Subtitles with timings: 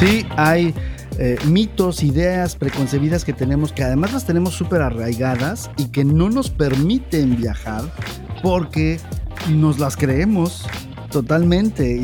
[0.00, 0.74] Sí, hay
[1.18, 6.30] eh, mitos, ideas preconcebidas que tenemos, que además las tenemos súper arraigadas y que no
[6.30, 7.82] nos permiten viajar
[8.42, 8.98] porque
[9.50, 10.66] nos las creemos
[11.10, 12.00] totalmente,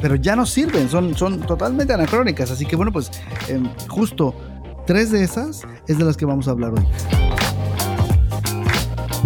[0.00, 2.52] pero ya no sirven, son, son totalmente anacrónicas.
[2.52, 3.10] Así que bueno, pues
[3.48, 4.32] em, justo
[4.86, 7.23] tres de esas es de las que vamos a hablar hoy.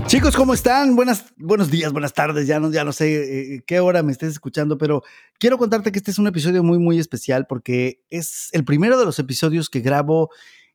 [0.06, 0.96] Chicos, ¿cómo están?
[0.96, 2.46] Buenas, buenos días, buenas tardes.
[2.46, 5.02] Ya no, ya no sé eh, qué hora me estés escuchando, pero
[5.38, 9.04] quiero contarte que este es un episodio muy, muy especial porque es el primero de
[9.04, 10.30] los episodios que grabo,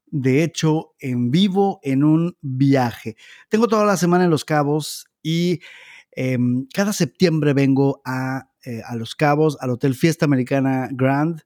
[0.07, 3.15] de hecho, en vivo en un viaje.
[3.49, 5.61] Tengo toda la semana en Los Cabos y
[6.11, 11.41] em, cada septiembre vengo a, eh, a Los Cabos, al Hotel Fiesta Americana Grand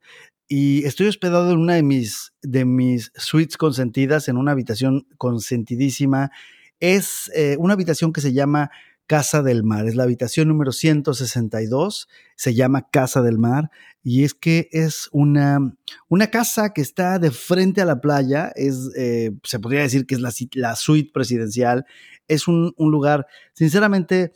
[0.48, 6.32] y estoy hospedado en una de mis, de mis suites consentidas, en una habitación consentidísima
[6.80, 8.72] es eh, una habitación que se llama
[9.08, 9.88] Casa del Mar.
[9.88, 13.72] Es la habitación número 162, se llama Casa del Mar
[14.04, 15.60] y es que es una,
[16.08, 20.16] una casa que está de frente a la playa, es, eh, se podría decir que
[20.16, 21.86] es la, la suite presidencial,
[22.28, 24.34] es un, un lugar sinceramente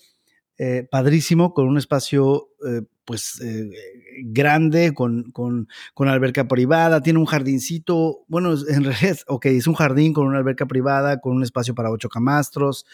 [0.57, 2.49] eh, padrísimo, con un espacio
[3.11, 3.43] pues
[4.23, 9.73] grande, con, con, con, alberca privada, tiene un jardincito, bueno, en realidad, ok, es un
[9.73, 12.85] jardín con una alberca privada, con un espacio para ocho camastros,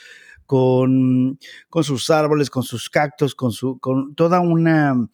[0.48, 1.38] con,
[1.70, 5.08] con sus árboles, con sus cactos, con, su, con toda una,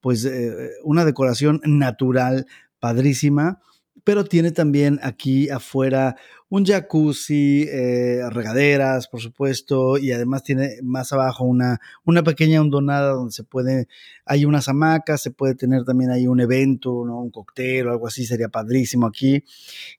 [0.00, 2.46] pues, eh, una decoración natural
[2.80, 3.60] padrísima
[4.04, 6.16] pero tiene también aquí afuera
[6.48, 13.12] un jacuzzi, eh, regaderas, por supuesto, y además tiene más abajo una, una pequeña hondonada
[13.12, 13.86] donde se puede,
[14.24, 17.20] hay unas hamacas, se puede tener también ahí un evento, ¿no?
[17.20, 19.44] un cóctel o algo así, sería padrísimo aquí.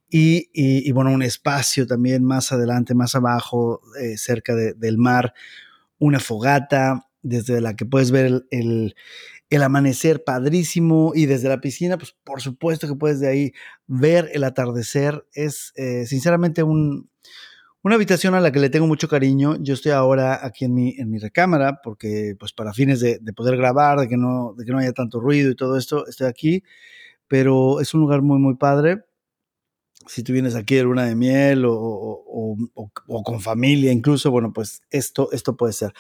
[0.10, 5.34] Y, y, bueno, un espacio también más adelante, más abajo, eh, cerca del mar,
[6.00, 8.96] una fogata desde la que puedes ver el, el
[9.64, 13.54] amanecer padrísimo y desde la piscina, pues por supuesto que puedes de ahí
[13.86, 15.26] ver el atardecer.
[15.34, 17.10] Es eh, sinceramente un,
[17.82, 19.58] una habitación a la que le tengo mucho cariño.
[19.60, 23.34] Yo estoy ahora aquí en mi, en mi recámara porque pues para fines de, de,
[23.34, 26.28] poder grabar, de que, no, de que no haya tanto ruido y todo esto, estoy
[26.28, 26.64] aquí.
[27.28, 29.04] Pero es un lugar muy, muy padre
[30.12, 32.58] si tú vienes aquí de luna de miel o,
[33.24, 35.94] con familia incluso, bueno, pues esto, esto puede ser.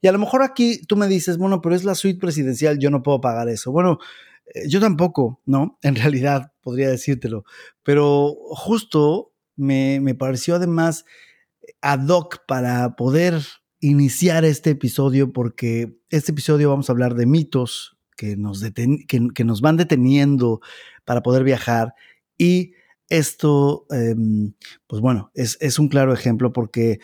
[0.00, 2.88] Y a lo mejor aquí tú me dices, bueno, pero es la suite presidencial, yo
[2.88, 3.70] no puedo pagar eso.
[3.70, 3.98] Bueno,
[4.54, 5.78] eh, yo tampoco, ¿no?
[5.82, 7.44] En realidad, podría decírtelo.
[7.82, 11.04] Pero justo me, me pareció además
[11.82, 13.42] ad hoc para poder
[13.80, 19.60] iniciar este episodio, porque este episodio vamos a hablar de mitos que nos, que nos
[19.60, 20.62] van deteniendo
[21.04, 21.92] para poder viajar
[22.38, 22.72] y
[23.08, 24.52] esto, em,
[24.86, 27.00] pues bueno, es, un claro ejemplo porque,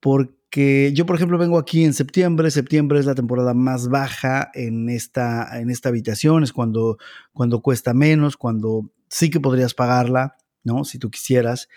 [0.00, 2.50] porque yo, por ejemplo, vengo aquí en septiembre.
[2.50, 6.98] Septiembre es la temporada más baja en esta, en esta habitación, es cuando,
[7.32, 10.84] cuando cuesta menos, cuando sí que podrías pagarla, ¿no?
[10.84, 11.68] Si tú quisieras.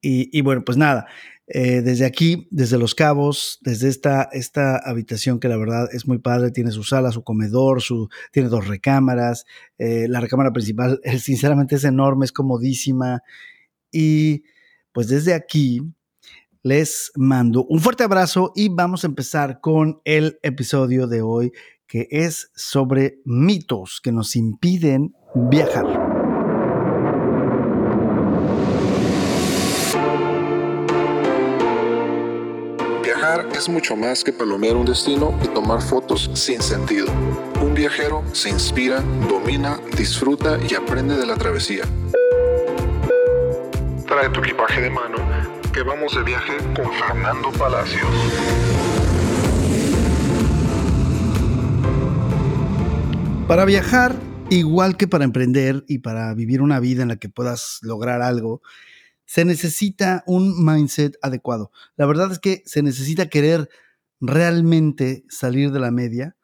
[0.00, 1.08] Y bueno, pues nada,
[1.50, 6.18] eh, desde aquí, desde Los Cabos, desde esta, esta habitación que la verdad es muy
[6.18, 7.82] padre, tiene su sala, su comedor,
[8.32, 9.46] tiene dos recámaras,
[9.78, 13.22] eh, la recámara principal sinceramente es enorme, es comodísima
[13.90, 14.44] y
[14.92, 15.80] pues desde aquí
[16.62, 21.52] les mando un fuerte abrazo y vamos a empezar con el episodio de hoy
[21.86, 26.17] que es sobre mitos que nos impiden viajar.
[33.52, 37.06] Es mucho más que palomear un destino y tomar fotos sin sentido.
[37.62, 41.84] Un viajero se inspira, domina, disfruta y aprende de la travesía.
[44.06, 45.16] Trae tu equipaje de mano,
[45.72, 48.08] que vamos de viaje con Fernando Palacios.
[53.46, 54.14] Para viajar,
[54.50, 58.62] igual que para emprender y para vivir una vida en la que puedas lograr algo,
[59.28, 61.70] se necesita un mindset adecuado.
[61.96, 63.68] La verdad es que se necesita querer
[64.20, 66.34] realmente salir de la media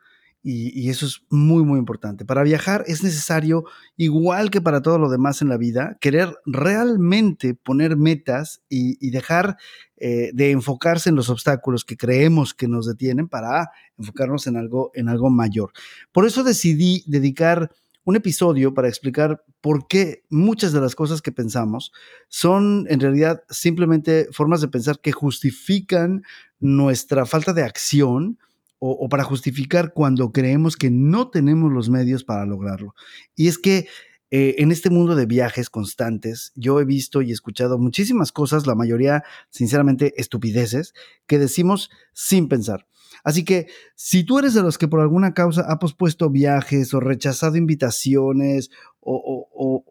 [0.43, 2.27] y, eso es muy, muy importante.
[2.27, 3.65] Para viajar es necesario,
[3.97, 9.57] igual que para todo lo demás en la vida, querer realmente poner metas y, dejar
[9.97, 14.91] eh, de enfocarse en los obstáculos que creemos que nos detienen para enfocarnos en algo,
[14.93, 15.73] en algo mayor.
[16.13, 17.71] Por eso decidí dedicar
[18.05, 21.93] un episodio para explicar por qué muchas de las cosas que pensamos
[22.29, 26.23] son en realidad simplemente formas de pensar que justifican
[26.61, 28.39] nuestra falta de acción
[28.79, 32.95] o, para justificar cuando creemos que no tenemos los medios para lograrlo.
[33.35, 33.87] Y es que
[34.31, 38.75] eh, en este mundo de viajes constantes, yo he visto y escuchado muchísimas cosas, la
[38.75, 40.93] mayoría, sinceramente, estupideces,
[41.27, 42.87] que decimos sin pensar.
[43.25, 43.67] Así que
[43.97, 48.71] si tú eres de los que por alguna causa ha pospuesto viajes o rechazado invitaciones
[49.01, 49.83] o,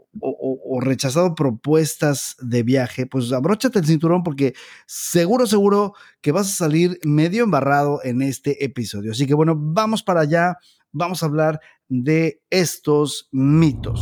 [0.82, 4.54] rechazado propuestas de viaje, pues abróchate el cinturón porque
[4.86, 9.12] seguro, seguro que vas a salir medio embarrado en este episodio.
[9.12, 10.58] Así que bueno, vamos para allá,
[10.92, 14.00] vamos a hablar de estos mitos.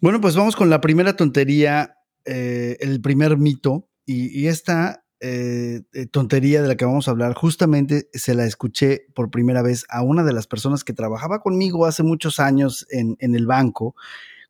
[0.00, 6.06] Bueno, pues vamos con la primera tontería, eh, el primer mito, y esta eh, eh,
[6.06, 10.02] tontería de la que vamos a hablar, justamente se la escuché por primera vez a
[10.02, 13.94] una de las personas que trabajaba conmigo hace muchos años en, el banco,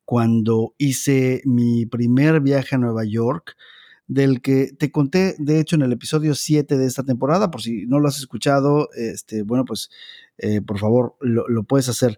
[0.03, 3.55] cuando hice mi primer viaje a Nueva York,
[4.07, 7.85] del que te conté, de hecho, en el episodio 7 de esta temporada, por si
[7.85, 9.91] no lo has escuchado, este, bueno, pues
[10.39, 12.17] eh, por favor lo, lo puedes hacer.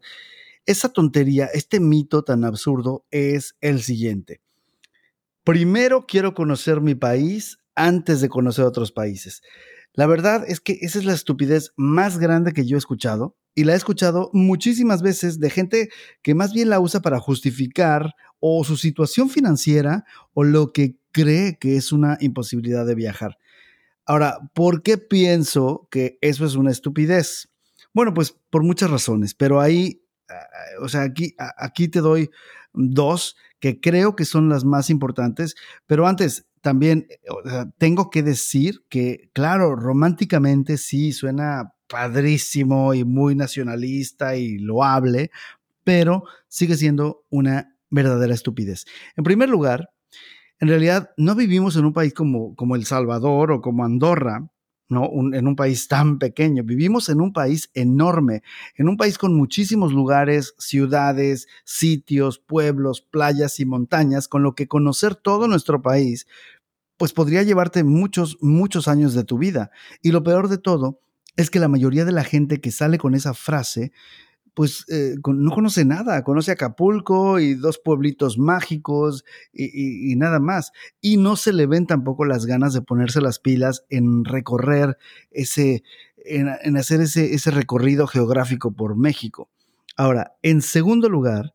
[0.65, 4.44] Esa tontería, este mito tan absurdo es el siguiente.
[5.45, 9.43] Primero quiero conocer mi país antes de conocer otros países.
[9.93, 13.63] La verdad es que esa es la estupidez más grande que yo he escuchado y
[13.63, 15.89] la he escuchado muchísimas veces de gente
[16.23, 20.03] que más bien la usa para justificar o su situación financiera
[20.33, 23.37] o lo que cree que es una imposibilidad de viajar.
[24.03, 27.49] Ahora, ¿por qué pienso que eso es una estupidez?
[27.93, 30.35] Bueno, pues por muchas razones, pero ahí, ah,
[30.81, 32.31] o sea, aquí, aquí te doy
[32.73, 35.55] dos que creo que son las más importantes,
[35.85, 37.07] pero antes, también
[37.77, 45.29] tengo que decir que, claro, románticamente sí suena padrísimo y muy nacionalista y loable,
[45.83, 48.85] pero sigue siendo una verdadera estupidez.
[49.15, 49.89] En primer lugar,
[50.59, 54.49] en realidad no vivimos en un país como, como El Salvador o como Andorra,
[54.87, 55.09] ¿no?
[55.33, 56.63] en un país tan pequeño.
[56.63, 58.43] Vivimos en un país enorme,
[58.75, 64.67] en un país con muchísimos lugares, ciudades, sitios, pueblos, playas y montañas, con lo que
[64.67, 66.27] conocer todo nuestro país
[66.97, 69.71] pues podría llevarte muchos, muchos años de tu vida.
[70.01, 71.01] Y lo peor de todo
[71.35, 73.91] es que la mayoría de la gente que sale con esa frase,
[74.55, 80.71] pues eh, no conoce nada, conoce Acapulco y dos pueblitos mágicos y, nada más.
[81.01, 84.97] Y no se le ven tampoco las ganas de ponerse las pilas en recorrer
[85.29, 85.83] ese,
[86.17, 86.47] en,
[86.77, 89.49] hacer ese, ese recorrido geográfico por México.
[89.97, 91.53] Ahora, en segundo lugar,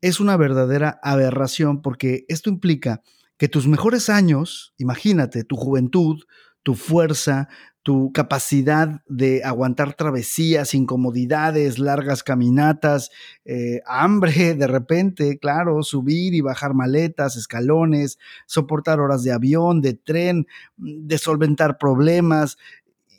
[0.00, 3.00] es una verdadera aberración porque esto implica
[3.36, 6.20] que tus mejores años, imagínate, tu juventud,
[6.64, 7.48] tu fuerza,
[7.84, 13.10] tu capacidad de aguantar travesías, incomodidades, largas caminatas,
[13.44, 19.92] eh, hambre de repente, claro, subir y bajar maletas, escalones, soportar horas de avión, de
[19.92, 20.46] tren,
[20.76, 22.56] de solventar problemas,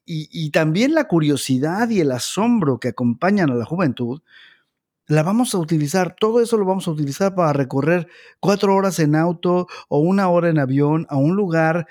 [0.07, 4.21] y también la curiosidad y el asombro que acompañan a la juventud,
[5.07, 8.07] la vamos a utilizar, todo eso lo vamos a utilizar para recorrer
[8.39, 11.87] cuatro horas en auto o una hora en avión a un lugar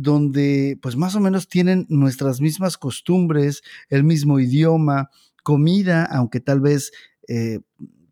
[0.00, 5.10] donde pues más o menos tienen nuestras mismas costumbres, el mismo idioma,
[5.42, 6.92] comida, aunque tal vez
[7.28, 7.60] eh,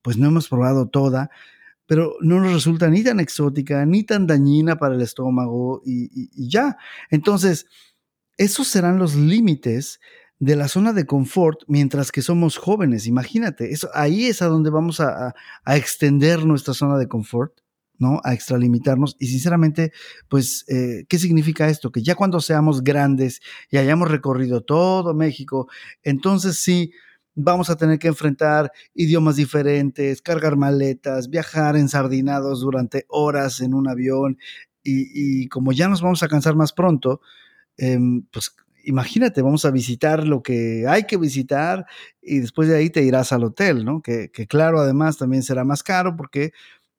[0.02, 1.30] pues no hemos probado toda,
[1.86, 6.76] pero no nos resulta ni tan exótica, ni tan dañina para el estómago y ya.
[7.10, 7.66] Entonces,
[8.36, 10.00] esos serán los límites
[10.38, 13.06] de la zona de confort mientras que somos jóvenes.
[13.06, 15.34] Imagínate, eso, ahí es a donde vamos a,
[15.66, 17.60] extender nuestra zona de confort.
[17.98, 18.20] ¿No?
[18.24, 19.16] A extralimitarnos.
[19.18, 19.92] Y sinceramente,
[20.28, 21.90] pues, eh, ¿qué significa esto?
[21.92, 25.68] Que ya cuando seamos grandes y hayamos recorrido todo México,
[26.02, 26.92] entonces sí
[27.34, 33.88] vamos a tener que enfrentar idiomas diferentes, cargar maletas, viajar ensardinados durante horas en un
[33.88, 34.38] avión.
[34.86, 37.22] Y, como ya nos vamos a cansar más pronto,
[37.78, 41.86] em, pues imagínate, vamos a visitar lo que hay que visitar
[42.22, 44.02] y después de ahí te irás al hotel, ¿no?
[44.02, 46.52] Que, claro, además también será más caro porque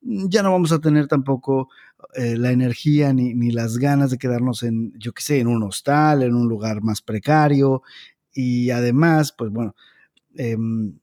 [0.06, 1.70] ya no vamos a tener tampoco
[2.14, 6.24] eh, la energía ni, las ganas de quedarnos en, yo qué sé, en un hostal,
[6.24, 7.82] en un lugar más precario
[8.34, 9.76] y además, pues bueno,
[10.36, 11.00] em,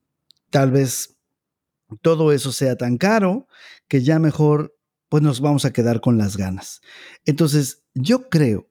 [0.51, 1.17] tal vez
[2.01, 3.49] todo eso sea tan caro
[3.89, 4.77] que ya mejor
[5.09, 6.81] pues nos vamos a quedar con las ganas.
[7.27, 8.71] Entonces, yo creo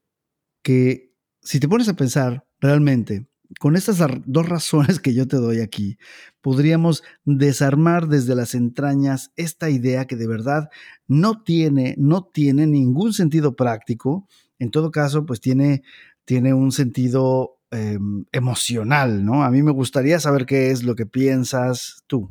[0.63, 3.27] que si te pones a pensar realmente,
[3.59, 5.97] con estas dos razones que yo te doy aquí,
[6.41, 10.69] podríamos desarmar desde las entrañas esta idea que de verdad
[11.07, 14.27] no tiene, no tiene ningún sentido práctico.
[14.59, 15.83] En todo caso, pues tiene,
[16.25, 19.43] tiene un sentido em, emocional, ¿no?
[19.43, 22.29] A mí me gustaría saber qué es lo que piensas tú.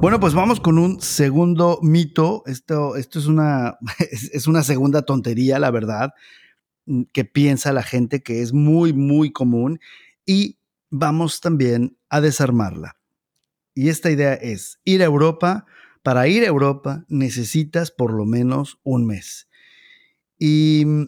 [0.00, 2.42] Bueno, pues vamos con un segundo mito.
[2.46, 3.78] Esto, esto es, una,
[4.32, 6.10] es una segunda tontería, la verdad,
[7.12, 9.80] que piensa la gente que es muy, muy común
[10.26, 10.58] y
[10.90, 12.96] vamos también a desarmarla.
[13.74, 15.66] Y esta idea es ir a Europa.
[16.02, 19.48] Para ir a Europa necesitas por lo menos un mes.
[20.38, 21.04] Y mm,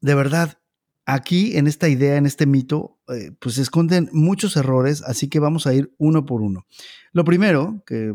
[0.00, 0.58] de verdad,
[1.04, 5.40] aquí en esta idea, en este mito, eh, pues se esconden muchos errores, así que
[5.40, 6.66] vamos a ir uno por uno.
[7.12, 8.14] Lo primero, que,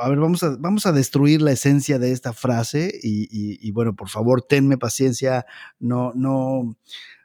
[0.00, 3.28] a ver, vamos a, vamos a destruir la esencia de esta frase y,
[3.66, 5.46] y bueno, por favor, tenme paciencia,
[5.78, 6.76] no, no,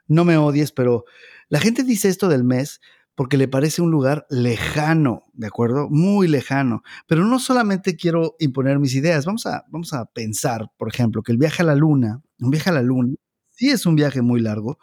[0.06, 1.04] no me odies, pero
[1.48, 2.80] la gente dice esto del mes
[3.14, 5.88] porque le parece un lugar lejano, ¿de acuerdo?
[5.88, 6.82] Muy lejano.
[7.06, 11.32] Pero no solamente quiero imponer mis ideas, vamos a, vamos a pensar, por ejemplo, que
[11.32, 13.14] el viaje a la luna, un viaje a la luna,
[13.50, 14.78] sí es un viaje muy largo,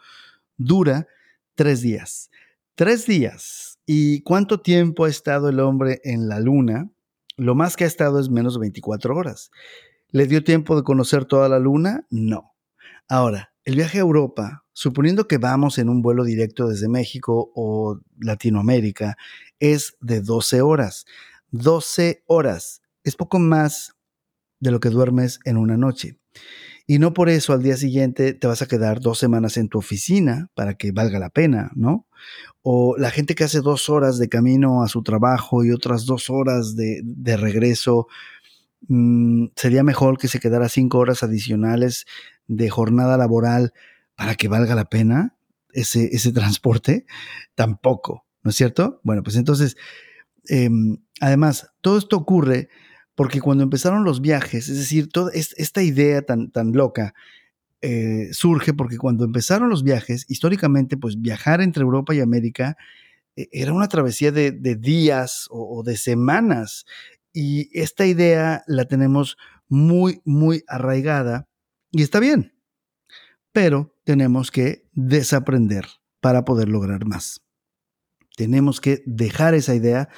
[0.56, 1.06] dura
[1.54, 2.30] tres días.
[2.74, 3.78] Tres días.
[3.84, 6.90] ¿Y cuánto tiempo ha estado el hombre en la luna?
[7.36, 9.50] Lo más que ha estado es menos de 24 horas.
[10.10, 12.06] ¿Le dio tiempo de conocer toda la luna?
[12.10, 12.54] No.
[13.08, 18.00] Ahora, el viaje a Europa, suponiendo que vamos en un vuelo directo desde México o
[18.18, 19.16] Latinoamérica,
[19.60, 21.06] es de 12 horas.
[21.50, 22.82] 12 horas.
[23.04, 23.94] Es poco más
[24.60, 26.18] de lo que duermes en una noche.
[26.92, 29.78] Y no por eso al día siguiente te vas a quedar dos semanas en tu
[29.78, 32.06] oficina para que valga la pena, ¿no?
[32.60, 36.28] O la gente que hace dos horas de camino a su trabajo y otras dos
[36.28, 38.08] horas de, regreso,
[38.88, 42.04] mm, sería mejor que se quedara cinco horas adicionales
[42.46, 43.72] de jornada laboral
[44.14, 45.34] para que valga la pena
[45.72, 47.06] ese, ese transporte,
[47.54, 49.00] tampoco, ¿no es cierto?
[49.02, 49.78] Bueno, pues entonces,
[50.46, 52.68] em, además, todo esto ocurre
[53.14, 57.14] porque cuando empezaron los viajes, es decir, toda esta idea tan, tan loca,
[57.84, 62.76] eh, surge porque cuando empezaron los viajes, históricamente, pues viajar entre Europa y América
[63.36, 66.86] eh, era una travesía de, días o, de semanas.
[67.32, 69.36] Y esta idea la tenemos
[69.68, 71.48] muy, muy arraigada
[71.90, 72.54] y está bien,
[73.52, 75.86] pero tenemos que desaprender
[76.20, 77.42] para poder lograr más.
[78.36, 80.08] Tenemos que dejar esa idea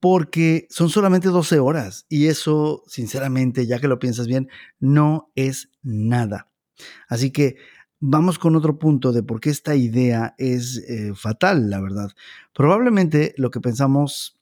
[0.00, 5.70] porque son solamente 12 horas y eso, sinceramente, ya que lo piensas bien, no es
[5.82, 6.48] nada.
[7.08, 7.56] Así que
[8.00, 12.10] vamos con otro punto de por qué esta idea es eh, fatal, la verdad.
[12.54, 14.38] Probablemente lo que pensamos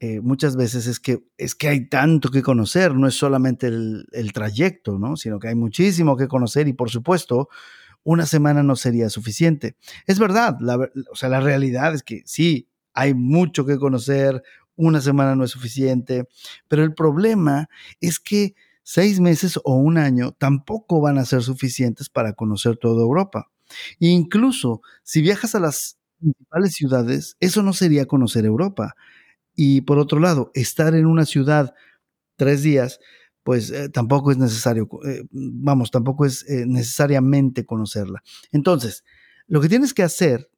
[0.00, 4.32] eh, muchas veces es que, es que hay tanto que conocer, no es solamente el,
[4.32, 5.16] trayecto, ¿no?
[5.16, 7.48] sino que hay muchísimo que conocer y por supuesto
[8.04, 9.76] una semana no sería suficiente.
[10.06, 10.56] Es verdad,
[11.10, 14.42] o sea, la realidad es que sí, hay mucho que conocer,
[14.78, 16.26] una semana no es suficiente,
[16.68, 17.68] pero el problema
[18.00, 23.02] es que seis meses o un año tampoco van a ser suficientes para conocer toda
[23.02, 23.50] Europa.
[23.98, 28.94] incluso si viajas a las principales ciudades, eso no sería conocer Europa.
[29.56, 31.74] Y por otro lado, estar en una ciudad
[32.36, 33.00] tres días,
[33.44, 38.22] pues eh, tampoco es necesario, eh, vamos, tampoco es eh, necesariamente conocerla.
[38.52, 39.04] Entonces,
[39.48, 40.50] lo que tienes que hacer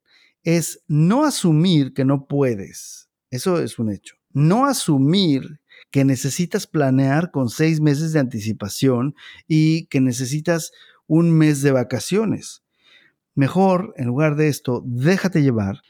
[0.44, 3.09] es no asumir que no puedes.
[3.30, 4.16] Eso es un hecho.
[4.32, 5.60] No asumir
[5.90, 9.14] que necesitas planear con seis meses de anticipación
[9.48, 10.72] y que necesitas
[11.06, 12.62] un mes de vacaciones.
[13.34, 15.82] Mejor, en lugar de esto, déjate llevar.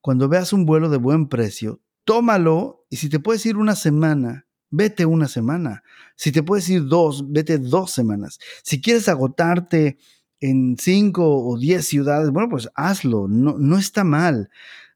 [0.00, 4.46] Cuando veas un vuelo de buen precio, tómalo y si te puedes ir una semana,
[4.70, 5.82] vete una semana.
[6.16, 8.38] Si te puedes ir dos, vete dos semanas.
[8.62, 9.98] Si quieres agotarte
[10.40, 14.50] en cinco o diez ciudades, bueno, pues hazlo, no, no está mal.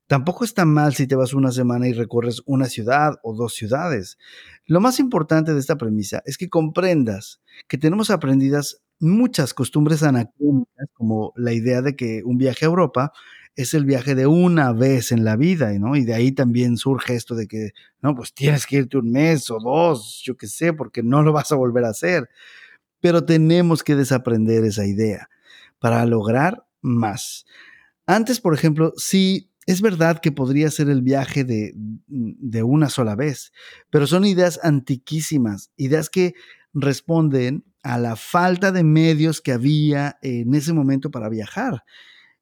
[0.06, 4.18] Tampoco está mal si te vas una semana y recorres una ciudad o dos ciudades.
[4.66, 10.88] Lo más importante de esta premisa es que comprendas que tenemos aprendidas muchas costumbres anacrónicas,
[10.94, 13.12] como la idea de que un viaje a Europa
[13.56, 15.96] es el viaje de una vez en la vida, ¿no?
[15.96, 17.70] Y de ahí también surge esto de que,
[18.02, 21.32] no, pues tienes que irte un mes o dos, yo qué sé, porque no lo
[21.32, 22.28] vas a volver a hacer.
[23.00, 25.28] Pero tenemos que desaprender esa idea
[25.78, 27.46] para lograr más.
[28.06, 33.16] Antes, por ejemplo, sí es verdad que podría ser el viaje de, de una sola
[33.16, 33.52] vez,
[33.90, 36.34] pero son ideas antiquísimas, ideas que
[36.72, 41.84] responden a la falta de medios que había en ese momento para viajar.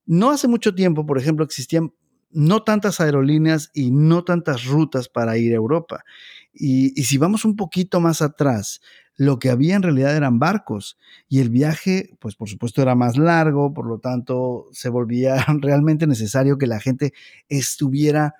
[0.06, 1.92] No hace mucho tiempo, por ejemplo, existían
[2.30, 6.04] no tantas aerolíneas y no tantas rutas para ir a Europa.
[6.52, 8.80] Y, si vamos un poquito más atrás,
[9.16, 13.16] lo que había en realidad eran barcos y el viaje, pues por supuesto era más
[13.16, 17.12] largo, por lo tanto se volvía realmente necesario que la gente
[17.48, 18.34] estuviera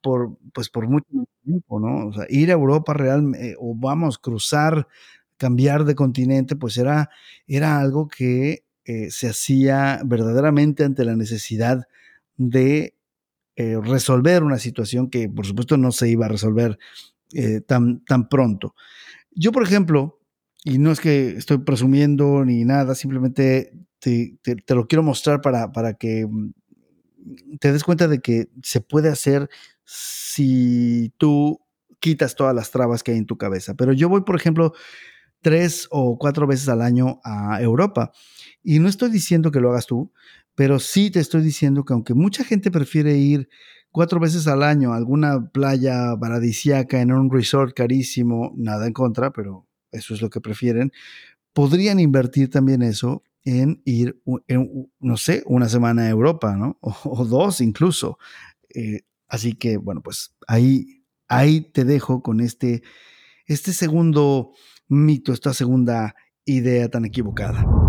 [0.00, 1.06] por, pues por mucho
[1.44, 2.08] tiempo, ¿no?
[2.08, 4.86] O sea, ir a Europa realmente, o vamos, cruzar,
[5.36, 7.10] cambiar de continente, pues era,
[7.46, 11.86] era algo que eh, se hacía verdaderamente ante la necesidad
[12.36, 12.94] de
[13.56, 16.78] eh, resolver una situación que por supuesto no se iba a resolver
[17.34, 18.74] eh, tan, tan pronto.
[19.34, 20.20] Yo, por ejemplo,
[20.64, 25.94] y no es que estoy presumiendo ni nada, simplemente te, lo quiero mostrar para, para
[25.94, 26.52] que mm,
[27.60, 29.48] te des cuenta de que se puede hacer
[29.84, 31.60] si tú
[32.00, 33.74] quitas todas las trabas que hay en tu cabeza.
[33.74, 34.72] Pero yo voy, por ejemplo,
[35.40, 38.12] tres o cuatro veces al año a Europa.
[38.62, 40.12] Y no estoy diciendo que lo hagas tú,
[40.54, 43.48] pero sí te estoy diciendo que aunque mucha gente prefiere ir
[43.92, 49.68] cuatro veces al año alguna playa paradisiaca en un resort carísimo, nada en contra, pero
[49.92, 50.92] eso es lo que prefieren,
[51.52, 56.78] podrían invertir también eso en ir, en, no sé, una semana a Europa, ¿no?
[57.04, 58.18] O, dos incluso.
[58.74, 62.82] Eh, así que, bueno, pues ahí, ahí te dejo con este,
[63.46, 64.52] este segundo
[64.88, 67.81] mito, esta segunda idea tan equivocada.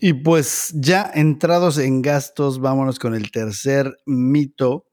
[0.00, 4.86] Y pues ya entrados en gastos, vámonos con el tercer mito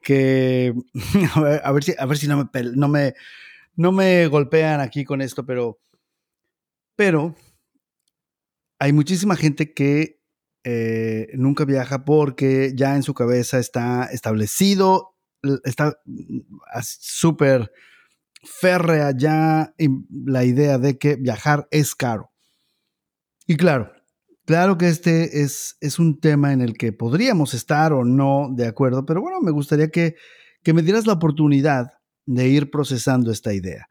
[0.00, 0.74] que
[1.62, 3.14] a ver, si, a ver si no me, no me,
[3.76, 5.78] no me golpean aquí con esto, pero,
[6.96, 7.34] pero
[8.78, 10.20] hay muchísima gente que
[10.64, 15.14] eh, nunca viaja porque ya en su cabeza está establecido,
[15.64, 16.40] está mm,
[16.80, 17.70] súper
[18.44, 19.74] férrea ya
[20.24, 22.32] la idea de que viajar es caro.
[23.46, 23.92] Y claro,
[24.44, 28.66] Claro que este es, es, un tema en el que podríamos estar o no de
[28.66, 30.16] acuerdo, pero bueno, me gustaría que,
[30.64, 31.92] que me dieras la oportunidad
[32.26, 33.88] de ir procesando esta idea.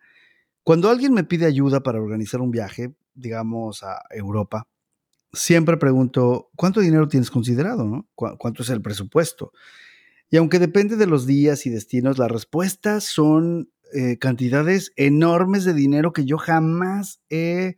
[0.63, 4.67] Cuando alguien me pide ayuda para organizar un viaje, digamos a Europa,
[5.33, 7.85] siempre pregunto, ¿cuánto dinero tienes considerado?
[7.85, 8.09] No?
[8.15, 9.53] ¿Cuánto es el presupuesto?
[10.29, 15.73] Y aunque depende de los días y destinos, las respuestas son eh, cantidades enormes de
[15.73, 17.75] dinero que yo jamás he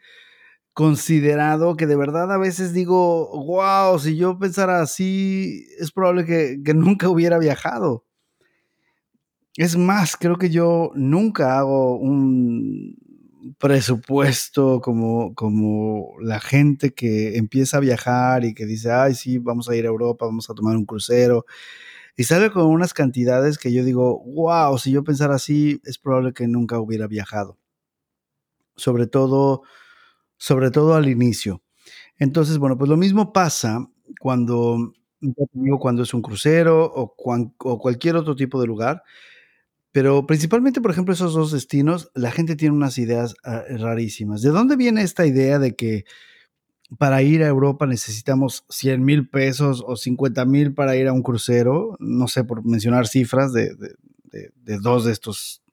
[0.73, 6.57] considerado que de verdad a veces digo, wow, si yo pensara así, es probable que,
[6.73, 8.05] nunca hubiera viajado.
[9.55, 12.97] Es más, creo que yo nunca hago un
[13.59, 19.69] presupuesto como, como la gente que empieza a viajar y que dice, ay, sí, vamos
[19.69, 21.45] a ir a Europa, vamos a tomar un crucero.
[22.15, 26.33] Y sale con unas cantidades que yo digo, wow, si yo pensara así, es probable
[26.33, 27.59] que nunca hubiera viajado.
[28.75, 29.61] Sobre todo
[30.43, 31.63] sobre todo al inicio.
[32.17, 33.87] Entonces, bueno, pues lo mismo pasa
[34.19, 34.93] cuando,
[35.79, 39.03] cuando es un crucero o, o cualquier otro tipo de lugar,
[39.93, 44.41] pero principalmente, por ejemplo, esos dos destinos, la gente tiene unas ideas ah, rarísimas.
[44.41, 46.03] ¿De dónde viene esta idea de que
[46.99, 51.23] para ir a Europa necesitamos 100 mil pesos o 50 mil para ir a un
[51.23, 51.95] crucero?
[51.99, 53.77] No sé, por mencionar cifras de,
[54.81, 55.63] dos de estos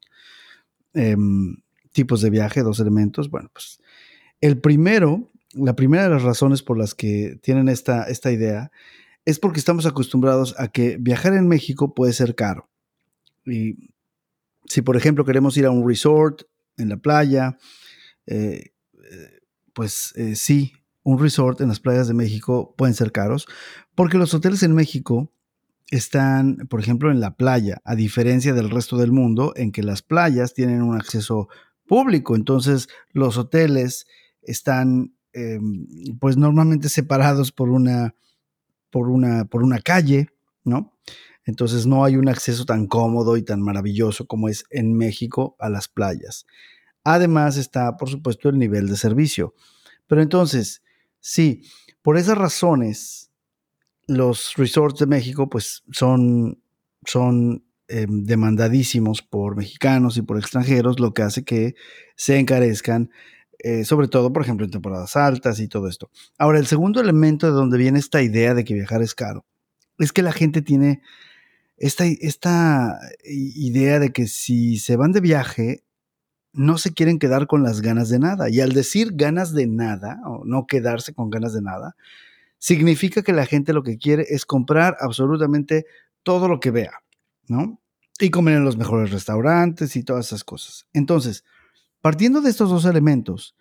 [0.95, 1.57] em,
[1.91, 3.31] tipos de viaje, dos elementos.
[3.31, 3.81] Bueno, pues
[4.41, 8.71] el primero, la primera de las razones por las que tienen esta, esta idea
[9.25, 12.69] es porque estamos acostumbrados a que viajar en México puede ser caro.
[13.45, 13.91] Y
[14.67, 16.43] si, por ejemplo, queremos ir a un resort
[16.77, 17.59] en la playa,
[18.27, 18.73] eh,
[19.73, 20.73] pues eh, sí,
[21.03, 23.47] un resort en las playas de México pueden ser caros,
[23.95, 25.33] porque los hoteles en México
[25.91, 30.03] están, por ejemplo, en la playa, a diferencia del resto del mundo, en que las
[30.03, 31.49] playas tienen un acceso
[31.87, 32.37] público.
[32.37, 34.07] Entonces, los hoteles
[34.43, 35.87] están em,
[36.19, 38.15] pues normalmente separados por una,
[38.91, 40.29] por, una, por una calle,
[40.65, 40.97] ¿no?
[41.45, 45.69] Entonces no hay un acceso tan cómodo y tan maravilloso como es en México a
[45.69, 46.47] las playas.
[47.03, 49.55] Además está, por supuesto, el nivel de servicio.
[50.07, 50.83] Pero entonces,
[51.19, 51.63] sí,
[52.03, 53.31] por esas razones,
[54.07, 56.63] los resorts de México pues son,
[57.07, 61.75] son em, demandadísimos por mexicanos y por extranjeros, lo que hace que
[62.17, 63.11] se encarezcan
[63.63, 66.11] eh, sobre todo, por ejemplo, en temporadas altas y todo esto.
[66.39, 69.45] Ahora, el segundo elemento de donde viene esta idea de que viajar es caro,
[69.99, 71.03] es que la gente tiene
[71.77, 75.85] esta, esta idea de que si se van de viaje,
[76.53, 78.49] no se quieren quedar con las ganas de nada.
[78.51, 81.97] Y al decir ganas de nada, o no quedarse con ganas de nada,
[82.59, 85.87] significa que la gente lo que quiere es comprar absolutamente
[86.23, 86.93] todo lo que vea,
[87.49, 87.81] ¿no?
[88.19, 90.87] Y comer en los mejores restaurantes y todas esas cosas.
[90.93, 91.45] Entonces,
[92.01, 93.55] Partiendo de estos dos elementos,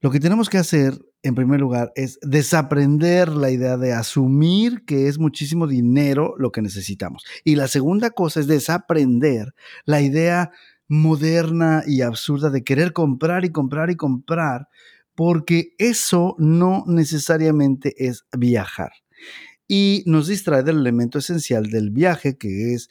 [0.00, 5.08] lo que tenemos que hacer, en primer lugar, es desaprender la idea de asumir que
[5.08, 7.24] es muchísimo dinero lo que necesitamos.
[7.44, 9.54] Y la segunda cosa es desaprender
[9.86, 10.50] la idea
[10.88, 14.68] moderna y absurda de querer comprar y comprar y comprar,
[15.14, 18.92] porque eso no necesariamente es viajar.
[19.66, 22.88] Y nos distrae del elemento esencial del viaje, que es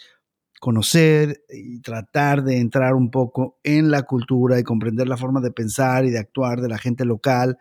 [0.60, 5.52] conocer y tratar de entrar un poco en la cultura y comprender la forma de
[5.52, 7.58] pensar y de actuar de la gente local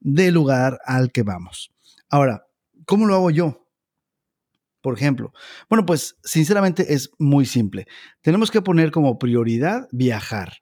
[0.00, 1.72] del lugar al que vamos.
[2.08, 2.46] Ahora,
[2.84, 3.66] ¿cómo lo hago yo?
[4.80, 5.32] Por ejemplo,
[5.68, 7.86] bueno, pues sinceramente es muy simple.
[8.20, 10.58] Tenemos que poner como prioridad viajar,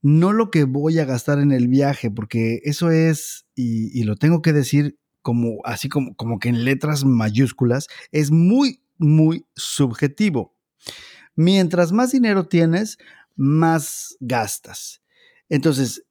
[0.00, 4.42] no lo que voy a gastar en el viaje, porque eso es, y, lo tengo
[4.42, 10.57] que decir como así como, como que en letras mayúsculas, es muy, muy subjetivo.
[11.34, 12.98] Mientras más dinero tienes,
[13.36, 15.02] más gastas.
[15.48, 16.04] Entonces,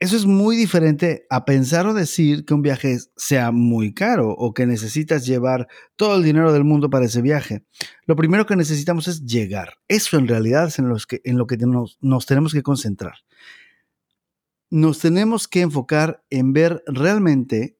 [0.00, 4.52] eso es muy diferente a pensar o decir que un viaje sea muy caro o
[4.52, 7.64] que necesitas llevar todo el dinero del mundo para ese viaje.
[8.04, 9.78] Lo primero que necesitamos es llegar.
[9.88, 13.14] Eso en realidad es en, que, en lo que nos, nos tenemos que concentrar.
[14.68, 17.78] Nos tenemos que enfocar en ver realmente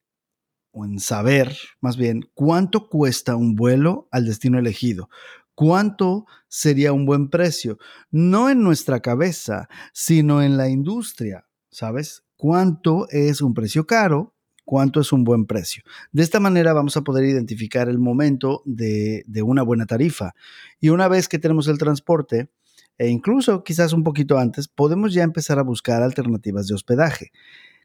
[0.70, 5.08] o en saber más bien cuánto cuesta un vuelo al destino elegido,
[5.54, 7.78] cuánto sería un buen precio,
[8.10, 12.24] no en nuestra cabeza, sino en la industria, ¿sabes?
[12.36, 14.34] ¿Cuánto es un precio caro?
[14.64, 15.82] ¿Cuánto es un buen precio?
[16.12, 20.34] De esta manera vamos a poder identificar el momento de, una buena tarifa.
[20.80, 22.48] Y una vez que tenemos el transporte,
[22.96, 27.30] e incluso quizás un poquito antes, podemos ya empezar a buscar alternativas de hospedaje.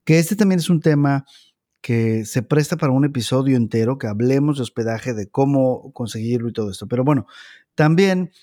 [0.05, 1.25] Que este también es un tema
[1.81, 6.53] que se presta para un episodio entero, que hablemos de hospedaje, de cómo conseguirlo y
[6.53, 6.87] todo esto.
[6.87, 7.25] Pero bueno,
[7.79, 8.33] también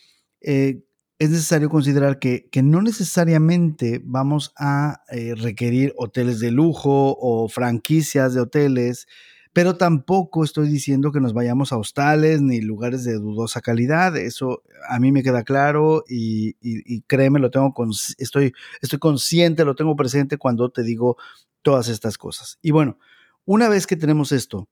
[0.40, 0.82] eh,
[1.18, 8.32] es necesario considerar que, no necesariamente vamos a eh, requerir hoteles de lujo o franquicias
[8.32, 9.06] de hoteles,
[9.52, 14.16] pero tampoco estoy diciendo que nos vayamos a hostales ni lugares de dudosa calidad.
[14.16, 17.74] Eso a mí me queda claro y, créeme, lo tengo
[18.16, 21.18] estoy, estoy consciente, lo tengo presente cuando te digo
[21.60, 22.58] todas estas cosas.
[22.62, 22.98] Y bueno,
[23.44, 24.66] una vez que tenemos esto,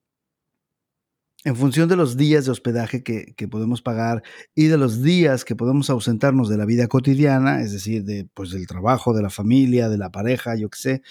[1.45, 4.23] en función de los días de hospedaje que, podemos pagar
[4.55, 8.51] y de los días que podemos ausentarnos de la vida cotidiana, es decir, de, pues,
[8.51, 11.03] del trabajo, de la familia, de la pareja, yo qué sé,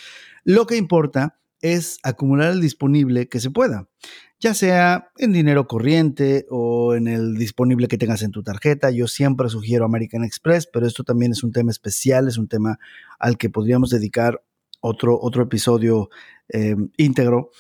[0.44, 3.88] lo que importa es acumular el disponible que se pueda,
[4.40, 8.92] ya sea en dinero corriente o en el disponible que tengas en tu tarjeta.
[8.92, 12.80] Yo siempre sugiero American Express, pero esto también es un tema especial, es un tema
[13.20, 14.44] al que podríamos dedicar
[14.82, 16.10] otro, otro episodio
[16.50, 17.52] eh, íntegro.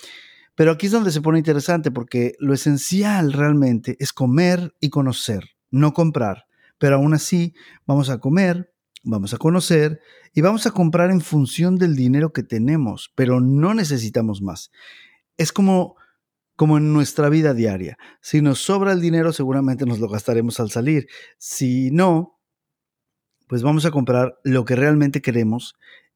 [0.55, 5.51] Pero aquí es donde se pone interesante porque lo esencial realmente es comer y conocer,
[5.71, 6.45] no comprar.
[6.77, 7.53] Pero aún así
[7.85, 8.71] vamos a comer,
[9.03, 9.99] vamos a conocer
[10.33, 14.71] y vamos a comprar en función del dinero que tenemos, pero no necesitamos más.
[15.37, 15.95] Es como
[16.55, 17.97] como en nuestra vida diaria.
[18.21, 21.07] Si nos sobra el dinero, seguramente nos lo gastaremos al salir.
[21.37, 22.39] Si no,
[23.47, 25.75] pues vamos a comprar lo que realmente queremos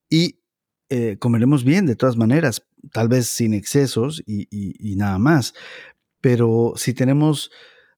[0.09, 0.39] y
[0.89, 5.53] eh, comeremos bien de todas maneras, tal vez sin excesos y, nada más.
[6.21, 7.51] Pero si tenemos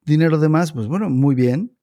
[0.04, 1.76] dinero de más, pues bueno, muy bien.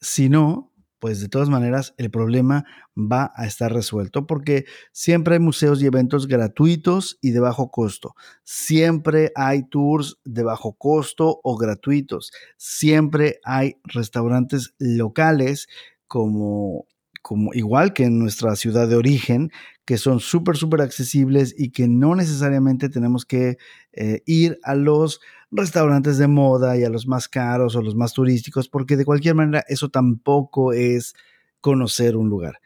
[0.00, 2.64] Si no, pues de todas maneras el problema
[2.96, 8.14] va a estar resuelto porque siempre hay museos y eventos gratuitos y de bajo costo.
[8.42, 12.32] Siempre hay tours de bajo costo o gratuitos.
[12.56, 15.68] Siempre hay restaurantes locales
[16.06, 16.86] como
[17.24, 19.50] como igual que en nuestra ciudad de origen,
[19.86, 23.56] que son súper, súper accesibles y que no necesariamente tenemos que
[23.94, 28.12] eh, ir a los restaurantes de moda y a los más caros o los más
[28.12, 31.14] turísticos, porque de cualquier manera eso tampoco es
[31.62, 32.60] conocer un lugar.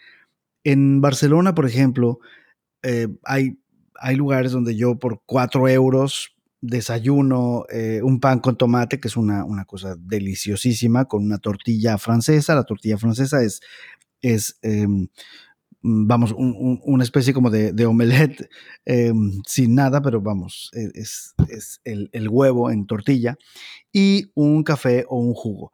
[0.64, 2.18] En Barcelona, por ejemplo,
[2.83, 3.61] eh, hay,
[3.94, 9.16] hay lugares donde yo por cuatro euros desayuno eh, un pan con tomate, que es
[9.16, 12.57] una, una, cosa deliciosísima, con una tortilla francesa.
[12.57, 13.61] La tortilla francesa es
[14.22, 15.09] es, em,
[15.83, 18.48] vamos, una especie como de, de omelette
[18.85, 21.35] em, sin nada, pero vamos, e, es,
[21.85, 23.37] el, huevo en tortilla
[23.92, 25.72] y un café o un jugo.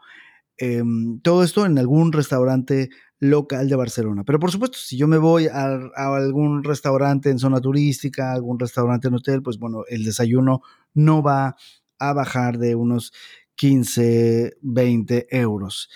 [0.56, 4.24] Em, todo esto en algún restaurante local de Barcelona.
[4.24, 8.58] Pero por supuesto, si yo me voy a, a, algún restaurante en zona turística, algún
[8.58, 11.56] restaurante en hotel, pues bueno, el desayuno no va
[11.98, 13.12] a bajar de unos
[13.56, 15.88] 15, 20 euros.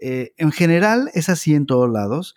[0.00, 2.34] Eh, en general es así en todos lados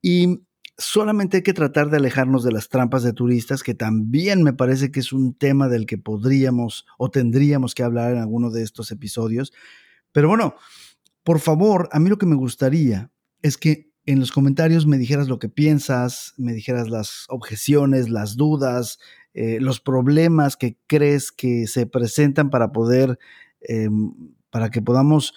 [0.00, 0.42] y
[0.78, 4.90] solamente hay que tratar de alejarnos de las trampas de turistas, que también me parece
[4.90, 8.90] que es un tema del que podríamos o tendríamos que hablar en alguno de estos
[8.90, 9.52] episodios.
[10.12, 10.54] Pero bueno,
[11.22, 13.10] por favor, a mí lo que me gustaría
[13.42, 18.36] es que en los comentarios me dijeras lo que piensas, me dijeras las objeciones, las
[18.36, 18.98] dudas,
[19.34, 23.18] eh, los problemas que crees que se presentan para poder,
[23.60, 24.12] em,
[24.50, 25.34] para que podamos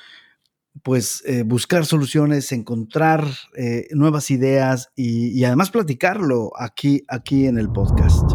[0.83, 7.69] pues eh, buscar soluciones, encontrar eh, nuevas ideas y, además platicarlo aquí, aquí en el
[7.71, 8.31] podcast.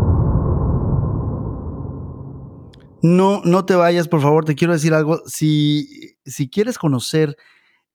[3.03, 5.20] No, no te vayas, por favor, te quiero decir algo.
[5.26, 7.37] Si, si quieres conocer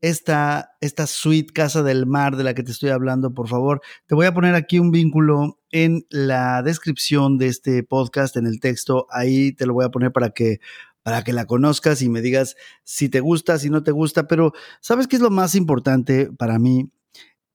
[0.02, 4.16] esta, esta suite Casa del Mar de la que te estoy hablando, por favor, te
[4.16, 9.08] voy a poner aquí un vínculo en la descripción de este podcast, en el texto.
[9.12, 10.60] Ahí te lo voy a poner para que
[11.06, 14.54] para que la conozcas y me digas si te gusta, si no te gusta, pero
[14.82, 16.89] ¿sabes qué es lo más importante para mí?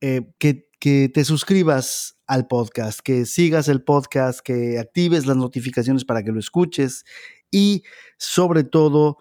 [0.00, 6.22] Eh, que, te suscribas al podcast, que sigas el podcast, que actives las notificaciones para
[6.22, 7.04] que lo escuches
[7.50, 7.82] y
[8.18, 9.18] sobre todo,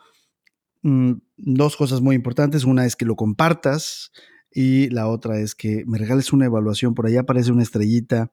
[0.84, 2.66] mm, dos cosas muy importantes.
[2.66, 4.12] Una es que lo compartas
[4.52, 6.94] Y la otra es que me regales una evaluación.
[6.96, 8.32] Por ahí aparece una estrellita.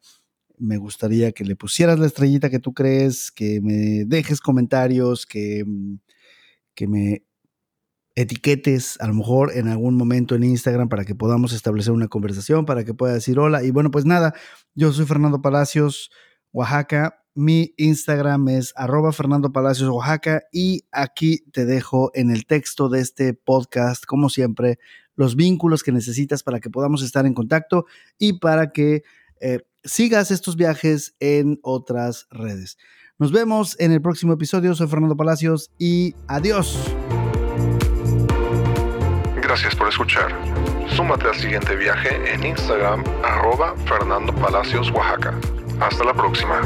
[0.59, 5.65] Me gustaría que le pusieras la estrellita que tú crees, que me dejes comentarios, que,
[5.67, 5.99] mm,
[6.75, 7.25] que me
[8.17, 12.65] etiquetes a lo mejor en algún momento en Instagram para que podamos establecer una conversación,
[12.65, 13.63] para que pueda decir hola.
[13.63, 14.35] Y bueno, pues nada,
[14.75, 16.11] yo soy Fernando Palacios,
[16.53, 17.23] Oaxaca.
[17.35, 20.45] Mi Instagram es arroba Fernando Palacios, Oaxaca.
[20.51, 24.79] Y aquí te dejo en el texto de este podcast, como siempre,
[25.15, 27.85] los vínculos que necesitas para que podamos estar en contacto
[28.19, 29.03] y para que
[29.41, 32.77] eh, sigas estos viajes en otras redes.
[33.19, 34.75] Nos vemos en el próximo episodio.
[34.75, 36.79] Soy Fernando Palacios y adiós.
[39.43, 40.35] Gracias por escuchar.
[40.95, 45.35] Súmate al siguiente viaje en Instagram, arroba Fernando Palacios, Oaxaca.
[45.81, 46.61] Hasta la próxima.